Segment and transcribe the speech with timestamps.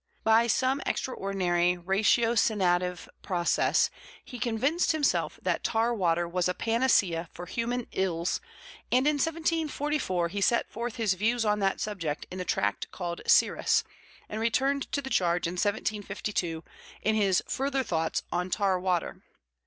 [0.23, 3.91] By some extraordinary ratiocinative process
[4.25, 8.41] he convinced himself that tar water was a panacea for human ills,
[8.91, 13.21] and in 1744 he set forth his views on that subject in the tract called
[13.27, 13.83] Siris,
[14.27, 16.63] and returned to the charge in 1752
[17.03, 19.21] in his Further Thoughts on Tar Water.